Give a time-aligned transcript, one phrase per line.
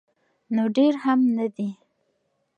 [0.55, 1.69] نو ډیر هم نه دي.